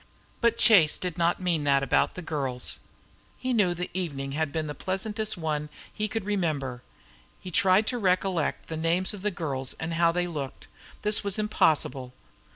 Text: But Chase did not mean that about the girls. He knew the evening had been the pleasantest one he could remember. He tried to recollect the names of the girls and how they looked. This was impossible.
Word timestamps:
But 0.41 0.57
Chase 0.57 0.97
did 0.97 1.15
not 1.19 1.39
mean 1.39 1.63
that 1.65 1.83
about 1.83 2.15
the 2.15 2.23
girls. 2.23 2.79
He 3.37 3.53
knew 3.53 3.75
the 3.75 3.91
evening 3.93 4.31
had 4.31 4.51
been 4.51 4.65
the 4.65 4.73
pleasantest 4.73 5.37
one 5.37 5.69
he 5.93 6.07
could 6.07 6.25
remember. 6.25 6.81
He 7.39 7.51
tried 7.51 7.85
to 7.85 7.99
recollect 7.99 8.65
the 8.65 8.77
names 8.77 9.13
of 9.13 9.21
the 9.21 9.29
girls 9.29 9.75
and 9.79 9.93
how 9.93 10.11
they 10.11 10.25
looked. 10.25 10.65
This 11.03 11.23
was 11.23 11.37
impossible. 11.37 12.13